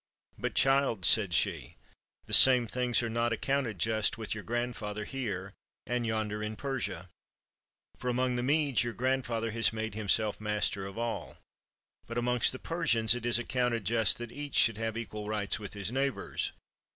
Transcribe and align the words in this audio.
"But, 0.35 0.55
child," 0.55 1.05
said 1.05 1.31
she," 1.31 1.75
the 2.25 2.33
same 2.33 2.65
things 2.65 3.03
are 3.03 3.07
not 3.09 3.31
ac 3.33 3.41
counted 3.43 3.77
just 3.77 4.17
with 4.17 4.33
your 4.33 4.43
grandfather 4.43 5.05
here, 5.05 5.53
and 5.85 6.07
yonder 6.07 6.41
in 6.41 6.55
Persia; 6.55 7.07
for 7.99 8.09
among 8.09 8.35
the 8.35 8.41
Medes, 8.41 8.83
your 8.83 8.93
grandfather 8.93 9.51
has 9.51 9.71
made 9.71 9.93
himself 9.93 10.41
master 10.41 10.87
of 10.87 10.97
all; 10.97 11.37
but 12.07 12.17
amongst 12.17 12.51
the 12.51 12.57
Persians, 12.57 13.13
it 13.13 13.21
301 13.21 13.29
PERSIA 13.29 13.29
is 13.29 13.45
accounted 13.45 13.85
just 13.85 14.17
that 14.17 14.31
each 14.31 14.55
should 14.55 14.77
have 14.79 14.97
equal 14.97 15.27
rights 15.29 15.59
with 15.59 15.73
his 15.73 15.91
neighbors. 15.91 16.51